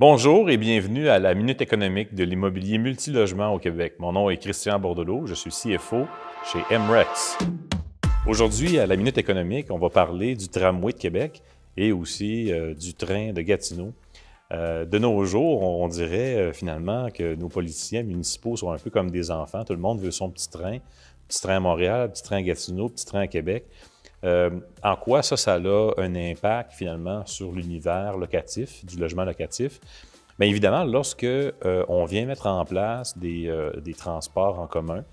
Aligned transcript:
Bonjour 0.00 0.48
et 0.48 0.56
bienvenue 0.56 1.10
à 1.10 1.18
la 1.18 1.34
Minute 1.34 1.60
économique 1.60 2.14
de 2.14 2.24
l'immobilier 2.24 2.78
multilogement 2.78 3.52
au 3.52 3.58
Québec. 3.58 3.96
Mon 3.98 4.12
nom 4.12 4.30
est 4.30 4.38
Christian 4.38 4.80
Bordelot, 4.80 5.26
je 5.26 5.34
suis 5.34 5.50
CFO 5.50 6.06
chez 6.50 6.60
MREX. 6.70 7.36
Aujourd'hui, 8.26 8.78
à 8.78 8.86
la 8.86 8.96
Minute 8.96 9.18
économique, 9.18 9.66
on 9.68 9.76
va 9.76 9.90
parler 9.90 10.36
du 10.36 10.48
tramway 10.48 10.94
de 10.94 10.98
Québec 10.98 11.42
et 11.76 11.92
aussi 11.92 12.50
euh, 12.50 12.72
du 12.72 12.94
train 12.94 13.34
de 13.34 13.42
Gatineau. 13.42 13.92
Euh, 14.52 14.86
de 14.86 14.98
nos 14.98 15.22
jours, 15.26 15.60
on, 15.60 15.86
dirait 15.86 16.36
euh, 16.36 16.52
finalement 16.54 17.10
que 17.10 17.34
nos 17.34 17.50
politiciens 17.50 18.02
municipaux 18.02 18.56
sont 18.56 18.72
un 18.72 18.78
peu 18.78 18.88
comme 18.88 19.10
des 19.10 19.30
enfants. 19.30 19.66
Tout 19.66 19.74
le 19.74 19.80
monde 19.80 20.00
veut 20.00 20.12
son 20.12 20.30
petit 20.30 20.48
train, 20.48 20.78
petit 21.28 21.42
train 21.42 21.56
à 21.56 21.60
Montréal, 21.60 22.10
petit 22.10 22.22
train 22.22 22.36
à 22.36 22.42
Gatineau, 22.42 22.88
petit 22.88 23.04
train 23.04 23.20
à 23.20 23.26
Québec. 23.26 23.66
Euh, 24.24 24.50
en 24.82 24.96
quoi 24.96 25.22
ça, 25.22 25.36
ça 25.36 25.54
a 25.54 25.58
un 25.58 26.14
impact 26.14 26.72
finalement 26.72 27.24
sur 27.26 27.52
l'univers 27.52 28.16
locatif, 28.16 28.84
du 28.84 28.98
logement 28.98 29.24
locatif? 29.24 29.80
Bien 30.38 30.48
évidemment, 30.48 30.84
lorsque 30.84 31.24
euh, 31.24 31.84
on 31.88 32.04
vient 32.04 32.26
mettre 32.26 32.46
en 32.46 32.64
place 32.64 33.16
des, 33.16 33.48
euh, 33.48 33.72
des, 33.80 33.94
transports 33.94 34.58
en 34.58 34.66
commun, 34.66 35.04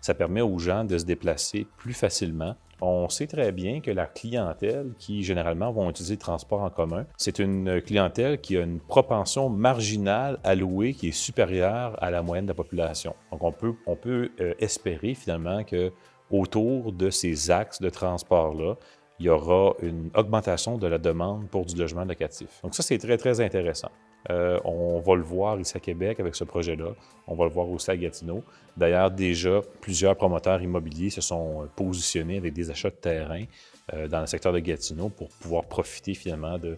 ça 0.00 0.14
permet 0.14 0.42
aux 0.42 0.58
gens 0.58 0.84
de 0.84 0.98
se 0.98 1.04
déplacer 1.04 1.66
plus 1.78 1.94
facilement. 1.94 2.54
On 2.82 3.08
sait 3.08 3.26
très 3.26 3.50
bien 3.52 3.80
que 3.80 3.90
la 3.90 4.04
clientèle 4.04 4.92
qui 4.98 5.22
généralement 5.22 5.72
vont 5.72 5.88
utiliser 5.88 6.14
le 6.14 6.20
transport 6.20 6.60
en 6.60 6.68
commun, 6.68 7.06
c'est 7.16 7.38
une 7.38 7.80
clientèle 7.80 8.40
qui 8.40 8.58
a 8.58 8.60
une 8.60 8.80
propension 8.80 9.48
marginale 9.48 10.38
à 10.44 10.54
louer 10.54 10.92
qui 10.92 11.08
est 11.08 11.12
supérieure 11.12 11.96
à 12.02 12.10
la 12.10 12.20
moyenne 12.20 12.44
de 12.44 12.50
la 12.50 12.54
population. 12.54 13.14
Donc 13.30 13.42
on 13.42 13.52
peut, 13.52 13.74
on 13.86 13.96
peut 13.96 14.32
espérer 14.58 15.14
finalement 15.14 15.64
que 15.64 15.92
autour 16.34 16.92
de 16.92 17.10
ces 17.10 17.50
axes 17.50 17.80
de 17.80 17.90
transport-là, 17.90 18.76
il 19.20 19.26
y 19.26 19.28
aura 19.28 19.74
une 19.80 20.10
augmentation 20.16 20.76
de 20.76 20.86
la 20.88 20.98
demande 20.98 21.48
pour 21.48 21.64
du 21.64 21.76
logement 21.76 22.04
locatif. 22.04 22.48
Donc 22.62 22.74
ça, 22.74 22.82
c'est 22.82 22.98
très, 22.98 23.16
très 23.16 23.40
intéressant. 23.40 23.90
Euh, 24.30 24.58
on 24.64 25.00
va 25.00 25.14
le 25.14 25.22
voir 25.22 25.60
ici 25.60 25.76
à 25.76 25.80
Québec 25.80 26.18
avec 26.18 26.34
ce 26.34 26.44
projet-là. 26.44 26.94
On 27.28 27.36
va 27.36 27.44
le 27.44 27.50
voir 27.50 27.68
aussi 27.68 27.90
à 27.90 27.96
Gatineau. 27.96 28.42
D'ailleurs, 28.76 29.10
déjà, 29.10 29.60
plusieurs 29.80 30.16
promoteurs 30.16 30.60
immobiliers 30.60 31.10
se 31.10 31.20
sont 31.20 31.68
positionnés 31.76 32.38
avec 32.38 32.52
des 32.52 32.70
achats 32.70 32.90
de 32.90 32.96
terrain 32.96 33.44
euh, 33.92 34.08
dans 34.08 34.20
le 34.20 34.26
secteur 34.26 34.52
de 34.52 34.58
Gatineau 34.58 35.10
pour 35.10 35.28
pouvoir 35.28 35.64
profiter 35.66 36.14
finalement 36.14 36.58
de, 36.58 36.76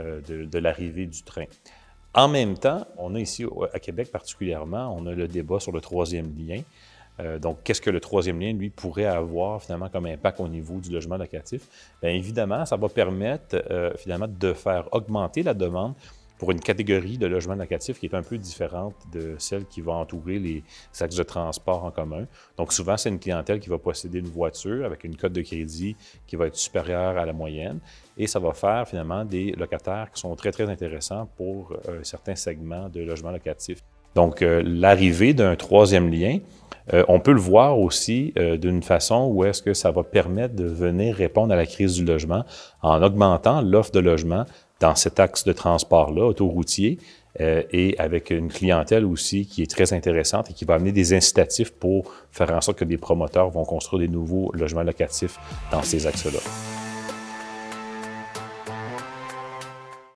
euh, 0.00 0.20
de, 0.22 0.44
de 0.46 0.58
l'arrivée 0.58 1.06
du 1.06 1.22
train. 1.22 1.44
En 2.14 2.28
même 2.28 2.56
temps, 2.58 2.86
on 2.96 3.14
a 3.14 3.20
ici 3.20 3.44
à 3.72 3.78
Québec 3.78 4.10
particulièrement, 4.10 4.92
on 4.98 5.06
a 5.06 5.12
le 5.12 5.28
débat 5.28 5.60
sur 5.60 5.70
le 5.70 5.82
troisième 5.82 6.34
lien. 6.34 6.62
Euh, 7.20 7.38
donc, 7.38 7.58
qu'est-ce 7.64 7.80
que 7.80 7.90
le 7.90 8.00
troisième 8.00 8.40
lien, 8.40 8.52
lui, 8.52 8.70
pourrait 8.70 9.06
avoir 9.06 9.62
finalement 9.62 9.88
comme 9.88 10.06
impact 10.06 10.40
au 10.40 10.48
niveau 10.48 10.80
du 10.80 10.90
logement 10.90 11.16
locatif? 11.16 11.62
Bien 12.02 12.10
évidemment, 12.10 12.64
ça 12.66 12.76
va 12.76 12.88
permettre 12.88 13.62
euh, 13.70 13.92
finalement 13.96 14.28
de 14.28 14.52
faire 14.52 14.88
augmenter 14.92 15.42
la 15.42 15.54
demande 15.54 15.94
pour 16.38 16.50
une 16.50 16.60
catégorie 16.60 17.16
de 17.16 17.26
logement 17.26 17.54
locatif 17.54 17.98
qui 17.98 18.06
est 18.06 18.14
un 18.14 18.22
peu 18.22 18.36
différente 18.36 18.94
de 19.10 19.36
celle 19.38 19.64
qui 19.64 19.80
va 19.80 19.92
entourer 19.92 20.38
les 20.38 20.62
axes 21.00 21.16
de 21.16 21.22
transport 21.22 21.84
en 21.84 21.90
commun. 21.90 22.26
Donc 22.58 22.74
souvent, 22.74 22.98
c'est 22.98 23.08
une 23.08 23.18
clientèle 23.18 23.58
qui 23.58 23.70
va 23.70 23.78
posséder 23.78 24.18
une 24.18 24.28
voiture 24.28 24.84
avec 24.84 25.04
une 25.04 25.16
cote 25.16 25.32
de 25.32 25.40
crédit 25.40 25.96
qui 26.26 26.36
va 26.36 26.46
être 26.46 26.56
supérieure 26.56 27.16
à 27.16 27.24
la 27.24 27.32
moyenne 27.32 27.78
et 28.18 28.26
ça 28.26 28.38
va 28.38 28.52
faire 28.52 28.86
finalement 28.86 29.24
des 29.24 29.52
locataires 29.52 30.10
qui 30.12 30.20
sont 30.20 30.34
très, 30.36 30.52
très 30.52 30.68
intéressants 30.68 31.26
pour 31.36 31.72
euh, 31.88 32.00
certains 32.02 32.36
segments 32.36 32.90
de 32.90 33.00
logement 33.00 33.30
locatif. 33.30 33.82
Donc, 34.14 34.40
l'arrivée 34.40 35.34
d'un 35.34 35.56
troisième 35.56 36.10
lien 36.10 36.38
euh, 36.92 37.04
on 37.08 37.20
peut 37.20 37.32
le 37.32 37.40
voir 37.40 37.78
aussi 37.78 38.32
euh, 38.38 38.56
d'une 38.56 38.82
façon 38.82 39.28
où 39.32 39.44
est-ce 39.44 39.62
que 39.62 39.74
ça 39.74 39.90
va 39.90 40.02
permettre 40.04 40.54
de 40.54 40.64
venir 40.64 41.16
répondre 41.16 41.52
à 41.52 41.56
la 41.56 41.66
crise 41.66 41.94
du 41.94 42.04
logement 42.04 42.44
en 42.82 43.02
augmentant 43.02 43.60
l'offre 43.60 43.90
de 43.90 44.00
logement 44.00 44.44
dans 44.80 44.94
cet 44.94 45.18
axe 45.18 45.44
de 45.44 45.52
transport-là, 45.52 46.24
autoroutier, 46.24 46.98
euh, 47.40 47.62
et 47.70 47.98
avec 47.98 48.30
une 48.30 48.48
clientèle 48.48 49.04
aussi 49.04 49.46
qui 49.46 49.62
est 49.62 49.70
très 49.70 49.92
intéressante 49.92 50.50
et 50.50 50.54
qui 50.54 50.64
va 50.64 50.74
amener 50.74 50.92
des 50.92 51.12
incitatifs 51.12 51.72
pour 51.72 52.12
faire 52.30 52.50
en 52.52 52.60
sorte 52.60 52.78
que 52.78 52.84
des 52.84 52.98
promoteurs 52.98 53.50
vont 53.50 53.64
construire 53.64 54.00
des 54.00 54.12
nouveaux 54.12 54.50
logements 54.54 54.82
locatifs 54.82 55.38
dans 55.70 55.82
ces 55.82 56.06
axes-là. 56.06 56.85